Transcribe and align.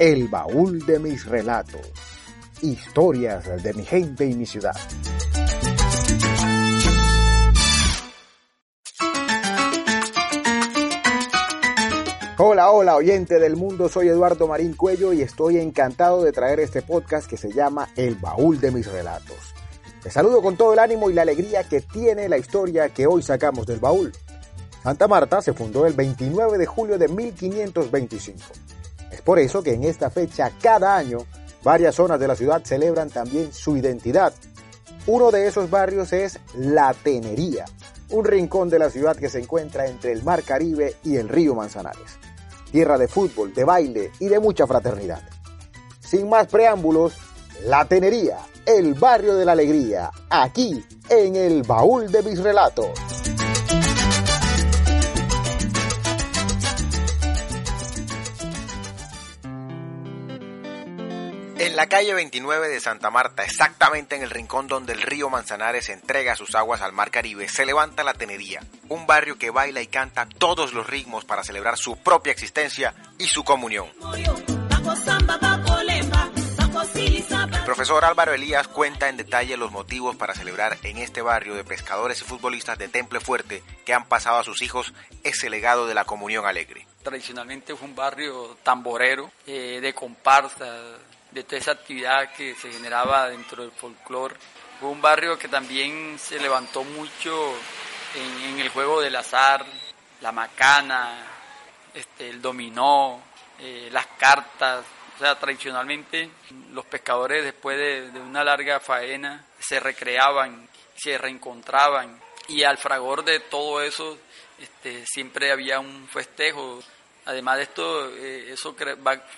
El 0.00 0.28
baúl 0.28 0.86
de 0.86 0.98
mis 0.98 1.26
relatos. 1.26 1.82
Historias 2.62 3.62
de 3.62 3.74
mi 3.74 3.84
gente 3.84 4.24
y 4.24 4.34
mi 4.34 4.46
ciudad. 4.46 4.74
Hola, 12.38 12.70
hola, 12.70 12.96
oyente 12.96 13.38
del 13.38 13.56
mundo, 13.56 13.90
soy 13.90 14.08
Eduardo 14.08 14.48
Marín 14.48 14.72
Cuello 14.72 15.12
y 15.12 15.20
estoy 15.20 15.58
encantado 15.58 16.22
de 16.22 16.32
traer 16.32 16.60
este 16.60 16.80
podcast 16.80 17.28
que 17.28 17.36
se 17.36 17.52
llama 17.52 17.90
El 17.94 18.14
baúl 18.14 18.58
de 18.58 18.70
mis 18.70 18.90
relatos. 18.90 19.36
Te 20.02 20.10
saludo 20.10 20.40
con 20.40 20.56
todo 20.56 20.72
el 20.72 20.78
ánimo 20.78 21.10
y 21.10 21.12
la 21.12 21.20
alegría 21.20 21.64
que 21.64 21.82
tiene 21.82 22.26
la 22.30 22.38
historia 22.38 22.88
que 22.88 23.06
hoy 23.06 23.22
sacamos 23.22 23.66
del 23.66 23.80
baúl. 23.80 24.12
Santa 24.82 25.06
Marta 25.06 25.42
se 25.42 25.52
fundó 25.52 25.84
el 25.84 25.92
29 25.92 26.56
de 26.56 26.64
julio 26.64 26.96
de 26.96 27.08
1525 27.08 28.40
es 29.10 29.20
por 29.22 29.38
eso 29.38 29.62
que 29.62 29.74
en 29.74 29.84
esta 29.84 30.10
fecha 30.10 30.52
cada 30.62 30.96
año 30.96 31.18
varias 31.62 31.94
zonas 31.94 32.20
de 32.20 32.28
la 32.28 32.36
ciudad 32.36 32.62
celebran 32.64 33.10
también 33.10 33.52
su 33.52 33.76
identidad. 33.76 34.32
Uno 35.06 35.30
de 35.30 35.46
esos 35.46 35.70
barrios 35.70 36.12
es 36.12 36.38
La 36.54 36.94
Tenería, 36.94 37.64
un 38.10 38.24
rincón 38.24 38.68
de 38.68 38.78
la 38.78 38.90
ciudad 38.90 39.16
que 39.16 39.28
se 39.28 39.40
encuentra 39.40 39.86
entre 39.86 40.12
el 40.12 40.22
Mar 40.22 40.42
Caribe 40.42 40.96
y 41.04 41.16
el 41.16 41.28
río 41.28 41.54
Manzanares. 41.54 42.18
Tierra 42.70 42.98
de 42.98 43.08
fútbol, 43.08 43.52
de 43.52 43.64
baile 43.64 44.12
y 44.20 44.28
de 44.28 44.38
mucha 44.38 44.66
fraternidad. 44.66 45.22
Sin 46.00 46.28
más 46.28 46.46
preámbulos, 46.46 47.14
La 47.64 47.84
Tenería, 47.84 48.38
el 48.66 48.94
barrio 48.94 49.34
de 49.34 49.44
la 49.44 49.52
alegría, 49.52 50.10
aquí 50.28 50.84
en 51.08 51.36
el 51.36 51.62
baúl 51.62 52.10
de 52.10 52.22
mis 52.22 52.38
relatos. 52.40 53.09
En 61.60 61.76
la 61.76 61.88
calle 61.88 62.14
29 62.14 62.68
de 62.70 62.80
Santa 62.80 63.10
Marta, 63.10 63.44
exactamente 63.44 64.16
en 64.16 64.22
el 64.22 64.30
rincón 64.30 64.66
donde 64.66 64.94
el 64.94 65.02
río 65.02 65.28
Manzanares 65.28 65.90
entrega 65.90 66.34
sus 66.34 66.54
aguas 66.54 66.80
al 66.80 66.94
Mar 66.94 67.10
Caribe, 67.10 67.50
se 67.50 67.66
levanta 67.66 68.02
la 68.02 68.14
Tenería, 68.14 68.60
un 68.88 69.06
barrio 69.06 69.36
que 69.36 69.50
baila 69.50 69.82
y 69.82 69.86
canta 69.86 70.26
todos 70.26 70.72
los 70.72 70.86
ritmos 70.86 71.26
para 71.26 71.44
celebrar 71.44 71.76
su 71.76 71.98
propia 71.98 72.32
existencia 72.32 72.94
y 73.18 73.26
su 73.26 73.44
comunión. 73.44 73.88
El 77.52 77.64
profesor 77.66 78.06
Álvaro 78.06 78.32
Elías 78.32 78.66
cuenta 78.66 79.10
en 79.10 79.18
detalle 79.18 79.58
los 79.58 79.70
motivos 79.70 80.16
para 80.16 80.34
celebrar 80.34 80.78
en 80.82 80.96
este 80.96 81.20
barrio 81.20 81.54
de 81.56 81.64
pescadores 81.64 82.22
y 82.22 82.24
futbolistas 82.24 82.78
de 82.78 82.88
Temple 82.88 83.20
Fuerte 83.20 83.62
que 83.84 83.92
han 83.92 84.06
pasado 84.06 84.38
a 84.38 84.44
sus 84.44 84.62
hijos 84.62 84.94
ese 85.24 85.50
legado 85.50 85.86
de 85.86 85.92
la 85.92 86.06
comunión 86.06 86.46
alegre. 86.46 86.86
Tradicionalmente 87.02 87.76
fue 87.76 87.86
un 87.86 87.94
barrio 87.94 88.56
tamborero, 88.62 89.30
eh, 89.46 89.80
de 89.82 89.92
comparsa, 89.92 90.66
de 91.30 91.44
toda 91.44 91.58
esa 91.58 91.72
actividad 91.72 92.32
que 92.32 92.54
se 92.54 92.72
generaba 92.72 93.28
dentro 93.28 93.62
del 93.62 93.72
folclore. 93.72 94.36
Fue 94.78 94.88
un 94.88 95.00
barrio 95.00 95.38
que 95.38 95.48
también 95.48 96.18
se 96.18 96.38
levantó 96.38 96.84
mucho 96.84 97.54
en, 98.14 98.58
el 98.58 98.68
juego 98.70 99.00
del 99.00 99.16
azar, 99.16 99.64
la 100.20 100.32
macana, 100.32 101.26
este, 101.94 102.30
el 102.30 102.42
dominó, 102.42 103.22
eh, 103.58 103.88
las 103.92 104.06
cartas. 104.18 104.84
O 105.16 105.18
sea, 105.18 105.38
tradicionalmente 105.38 106.30
los 106.72 106.86
pescadores 106.86 107.44
después 107.44 107.76
de, 107.76 108.20
una 108.20 108.42
larga 108.42 108.80
faena 108.80 109.44
se 109.58 109.78
recreaban, 109.78 110.66
se 110.96 111.18
reencontraban 111.18 112.18
y 112.48 112.62
al 112.64 112.78
fragor 112.78 113.22
de 113.22 113.38
todo 113.40 113.82
eso 113.82 114.18
este, 114.58 115.04
siempre 115.06 115.52
había 115.52 115.78
un 115.78 116.08
festejo 116.08 116.82
Además 117.26 117.56
de 117.58 117.62
esto, 117.64 118.08
eh, 118.16 118.52
eso 118.52 118.74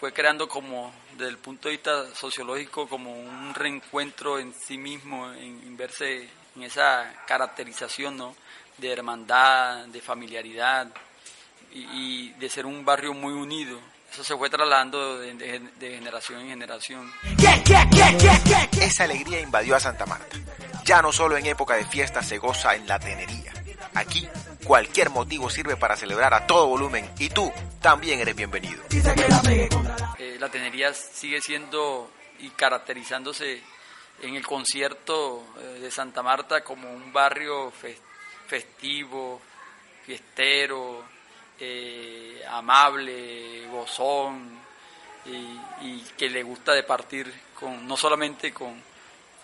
fue 0.00 0.12
creando 0.12 0.48
como, 0.48 0.92
desde 1.12 1.30
el 1.30 1.38
punto 1.38 1.68
de 1.68 1.76
vista 1.76 2.14
sociológico, 2.14 2.88
como 2.88 3.12
un 3.12 3.54
reencuentro 3.54 4.38
en 4.38 4.52
sí 4.52 4.76
mismo, 4.76 5.32
en, 5.32 5.76
verse 5.76 6.28
en 6.56 6.62
esa 6.64 7.22
caracterización 7.26 8.16
¿no? 8.16 8.34
de 8.78 8.92
hermandad, 8.92 9.86
de 9.86 10.00
familiaridad 10.00 10.88
y, 11.72 12.30
de 12.32 12.50
ser 12.50 12.66
un 12.66 12.84
barrio 12.84 13.14
muy 13.14 13.32
unido. 13.32 13.78
Eso 14.12 14.24
se 14.24 14.36
fue 14.36 14.50
trasladando 14.50 15.18
de, 15.18 15.34
de 15.34 15.90
generación 15.90 16.40
en 16.40 16.48
generación. 16.48 17.12
Esa 18.80 19.04
alegría 19.04 19.40
invadió 19.40 19.76
a 19.76 19.80
Santa 19.80 20.06
Marta. 20.06 20.36
Ya 20.84 21.02
no 21.02 21.12
solo 21.12 21.36
en 21.36 21.46
época 21.46 21.74
de 21.74 21.84
fiesta 21.84 22.22
se 22.22 22.38
goza 22.38 22.74
en 22.74 22.88
la 22.88 22.98
tenería. 22.98 23.52
Aquí 23.94 24.26
Cualquier 24.68 25.08
motivo 25.08 25.48
sirve 25.48 25.78
para 25.78 25.96
celebrar 25.96 26.34
a 26.34 26.46
todo 26.46 26.66
volumen 26.66 27.10
y 27.18 27.30
tú 27.30 27.50
también 27.80 28.20
eres 28.20 28.36
bienvenido. 28.36 28.82
Eh, 30.18 30.36
la 30.38 30.50
tenería 30.50 30.92
sigue 30.92 31.40
siendo 31.40 32.10
y 32.40 32.50
caracterizándose 32.50 33.62
en 34.20 34.34
el 34.34 34.46
concierto 34.46 35.42
eh, 35.58 35.78
de 35.80 35.90
Santa 35.90 36.22
Marta 36.22 36.62
como 36.62 36.92
un 36.92 37.10
barrio 37.14 37.72
festivo, 38.46 39.40
fiestero, 40.04 41.02
eh, 41.58 42.42
amable, 42.50 43.66
gozón 43.68 44.50
y, 45.24 45.86
y, 45.86 46.06
que 46.14 46.28
le 46.28 46.42
gusta 46.42 46.74
de 46.74 46.82
partir 46.82 47.32
con 47.58 47.88
no 47.88 47.96
solamente 47.96 48.52
con 48.52 48.82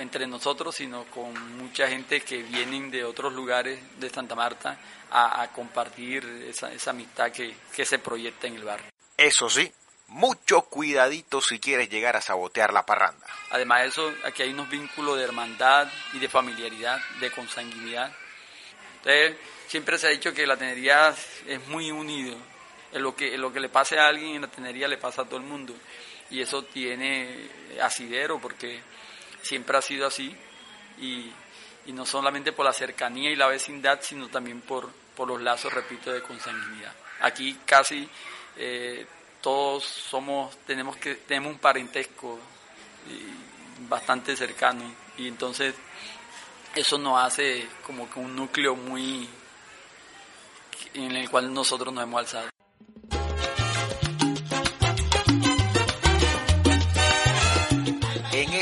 entre 0.00 0.26
nosotros, 0.26 0.74
sino 0.74 1.04
con 1.04 1.56
mucha 1.58 1.88
gente 1.88 2.20
que 2.22 2.42
vienen 2.42 2.90
de 2.90 3.04
otros 3.04 3.32
lugares 3.32 3.78
de 4.00 4.10
Santa 4.10 4.34
Marta 4.34 4.78
a, 5.10 5.48
compartir 5.52 6.24
esa, 6.48 6.72
esa 6.72 6.90
amistad 6.90 7.30
que, 7.30 7.54
que 7.74 7.84
se 7.84 7.98
proyecta 7.98 8.46
en 8.46 8.56
el 8.56 8.64
barrio. 8.64 8.86
Eso 9.16 9.50
sí, 9.50 9.70
mucho 10.10 10.62
cuidadito 10.62 11.40
si 11.40 11.58
quieres 11.60 11.88
llegar 11.88 12.16
a 12.16 12.20
sabotear 12.20 12.72
la 12.72 12.84
parranda. 12.84 13.26
Además 13.50 13.82
de 13.82 13.88
eso, 13.88 14.14
aquí 14.24 14.42
hay 14.42 14.52
unos 14.52 14.68
vínculos 14.68 15.16
de 15.16 15.24
hermandad 15.24 15.88
y 16.12 16.18
de 16.18 16.28
familiaridad, 16.28 17.00
de 17.20 17.30
consanguinidad. 17.30 18.12
Entonces, 18.96 19.36
siempre 19.68 19.98
se 19.98 20.08
ha 20.08 20.10
dicho 20.10 20.34
que 20.34 20.46
la 20.46 20.56
tenería 20.56 21.14
es 21.46 21.68
muy 21.68 21.90
unido. 21.90 22.36
En 22.92 23.02
lo 23.02 23.14
que, 23.14 23.38
lo 23.38 23.52
que 23.52 23.60
le 23.60 23.68
pase 23.68 23.98
a 23.98 24.08
alguien 24.08 24.34
en 24.34 24.42
la 24.42 24.48
tenería 24.48 24.88
le 24.88 24.98
pasa 24.98 25.22
a 25.22 25.24
todo 25.24 25.36
el 25.36 25.44
mundo. 25.44 25.74
Y 26.28 26.40
eso 26.40 26.64
tiene 26.64 27.48
asidero 27.80 28.40
porque 28.40 28.80
siempre 29.42 29.76
ha 29.76 29.82
sido 29.82 30.06
así. 30.06 30.34
Y, 31.00 31.32
y 31.86 31.92
no 31.92 32.04
solamente 32.04 32.52
por 32.52 32.64
la 32.64 32.72
cercanía 32.72 33.30
y 33.30 33.36
la 33.36 33.46
vecindad, 33.46 34.00
sino 34.02 34.28
también 34.28 34.60
por, 34.60 34.90
por 35.16 35.28
los 35.28 35.40
lazos, 35.40 35.72
repito, 35.72 36.12
de 36.12 36.22
consanguinidad. 36.22 36.92
Aquí 37.20 37.58
casi 37.64 38.08
eh, 38.56 39.06
todos 39.40 39.84
somos, 39.84 40.56
tenemos 40.66 40.96
que, 40.96 41.16
tenemos 41.16 41.52
un 41.52 41.58
parentesco 41.58 42.38
bastante 43.88 44.36
cercano 44.36 44.82
y 45.16 45.26
entonces 45.26 45.74
eso 46.74 46.98
nos 46.98 47.22
hace 47.22 47.66
como 47.84 48.08
que 48.10 48.20
un 48.20 48.36
núcleo 48.36 48.76
muy 48.76 49.28
en 50.94 51.12
el 51.12 51.30
cual 51.30 51.52
nosotros 51.52 51.92
nos 51.92 52.04
hemos 52.04 52.20
alzado. 52.20 52.59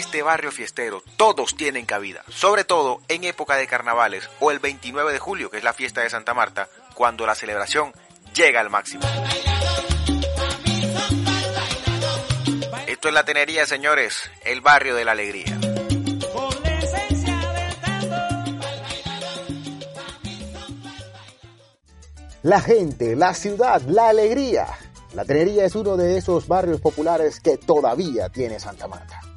Este 0.08 0.22
barrio 0.22 0.50
fiestero 0.50 1.02
todos 1.18 1.54
tienen 1.54 1.84
cabida, 1.84 2.24
sobre 2.30 2.64
todo 2.64 3.02
en 3.08 3.24
época 3.24 3.56
de 3.56 3.66
carnavales 3.66 4.30
o 4.40 4.50
el 4.50 4.58
29 4.58 5.12
de 5.12 5.18
julio, 5.18 5.50
que 5.50 5.58
es 5.58 5.62
la 5.62 5.74
fiesta 5.74 6.00
de 6.00 6.08
Santa 6.08 6.32
Marta, 6.32 6.70
cuando 6.94 7.26
la 7.26 7.34
celebración 7.34 7.92
llega 8.34 8.58
al 8.60 8.70
máximo. 8.70 9.02
Esto 12.86 13.08
es 13.08 13.14
la 13.14 13.22
Tenería, 13.26 13.66
señores, 13.66 14.30
el 14.46 14.62
barrio 14.62 14.94
de 14.94 15.04
la 15.04 15.12
alegría. 15.12 15.60
La 22.42 22.62
gente, 22.62 23.14
la 23.14 23.34
ciudad, 23.34 23.82
la 23.82 24.08
alegría. 24.08 24.68
La 25.12 25.26
Tenería 25.26 25.66
es 25.66 25.74
uno 25.74 25.98
de 25.98 26.16
esos 26.16 26.48
barrios 26.48 26.80
populares 26.80 27.40
que 27.40 27.58
todavía 27.58 28.30
tiene 28.30 28.58
Santa 28.58 28.88
Marta. 28.88 29.27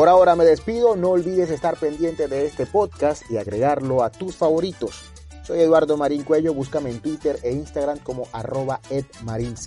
Por 0.00 0.08
ahora 0.08 0.34
me 0.34 0.46
despido, 0.46 0.96
no 0.96 1.10
olvides 1.10 1.50
estar 1.50 1.76
pendiente 1.76 2.26
de 2.26 2.46
este 2.46 2.64
podcast 2.64 3.22
y 3.30 3.36
agregarlo 3.36 4.02
a 4.02 4.10
tus 4.10 4.34
favoritos. 4.34 5.02
Soy 5.42 5.60
Eduardo 5.60 5.98
Marín 5.98 6.24
Cuello, 6.24 6.54
búscame 6.54 6.88
en 6.88 7.00
Twitter 7.00 7.38
e 7.42 7.52
Instagram 7.52 7.98
como 7.98 8.26
arroba 8.32 8.80
edmarinc. 8.88 9.58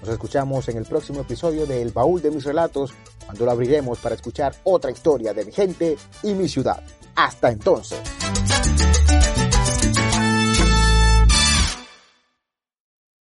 Nos 0.00 0.08
escuchamos 0.08 0.68
en 0.68 0.76
el 0.76 0.84
próximo 0.84 1.22
episodio 1.22 1.66
de 1.66 1.82
El 1.82 1.90
Baúl 1.90 2.22
de 2.22 2.30
mis 2.30 2.44
Relatos, 2.44 2.94
cuando 3.24 3.44
lo 3.44 3.50
abriremos 3.50 3.98
para 3.98 4.14
escuchar 4.14 4.54
otra 4.62 4.92
historia 4.92 5.34
de 5.34 5.44
mi 5.44 5.50
gente 5.50 5.96
y 6.22 6.34
mi 6.34 6.48
ciudad. 6.48 6.80
Hasta 7.16 7.50
entonces. 7.50 7.98